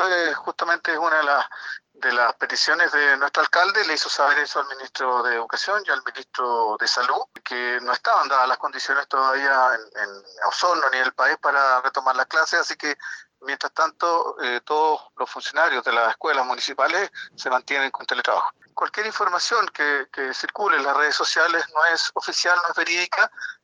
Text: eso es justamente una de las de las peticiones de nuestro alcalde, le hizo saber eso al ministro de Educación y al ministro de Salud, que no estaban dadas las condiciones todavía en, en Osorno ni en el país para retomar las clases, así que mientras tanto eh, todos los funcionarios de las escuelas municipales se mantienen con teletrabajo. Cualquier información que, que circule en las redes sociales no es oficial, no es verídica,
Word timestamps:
eso 0.00 0.08
es 0.08 0.36
justamente 0.36 0.96
una 0.96 1.16
de 1.16 1.24
las 1.24 1.46
de 1.92 2.12
las 2.12 2.34
peticiones 2.36 2.90
de 2.92 3.16
nuestro 3.18 3.42
alcalde, 3.42 3.84
le 3.84 3.92
hizo 3.92 4.08
saber 4.08 4.38
eso 4.38 4.60
al 4.60 4.68
ministro 4.68 5.22
de 5.22 5.34
Educación 5.34 5.82
y 5.86 5.90
al 5.90 6.02
ministro 6.02 6.78
de 6.80 6.88
Salud, 6.88 7.24
que 7.44 7.78
no 7.82 7.92
estaban 7.92 8.26
dadas 8.26 8.48
las 8.48 8.56
condiciones 8.56 9.06
todavía 9.06 9.72
en, 9.74 10.02
en 10.02 10.22
Osorno 10.48 10.88
ni 10.90 10.96
en 10.96 11.04
el 11.04 11.12
país 11.12 11.36
para 11.42 11.82
retomar 11.82 12.16
las 12.16 12.24
clases, 12.24 12.60
así 12.60 12.74
que 12.76 12.96
mientras 13.42 13.72
tanto 13.72 14.36
eh, 14.42 14.62
todos 14.64 15.08
los 15.18 15.28
funcionarios 15.30 15.84
de 15.84 15.92
las 15.92 16.10
escuelas 16.10 16.46
municipales 16.46 17.10
se 17.36 17.50
mantienen 17.50 17.90
con 17.90 18.06
teletrabajo. 18.06 18.50
Cualquier 18.72 19.06
información 19.06 19.68
que, 19.68 20.06
que 20.10 20.32
circule 20.32 20.78
en 20.78 20.84
las 20.84 20.96
redes 20.96 21.16
sociales 21.16 21.64
no 21.74 21.84
es 21.92 22.10
oficial, 22.14 22.56
no 22.62 22.70
es 22.70 22.76
verídica, 22.76 23.30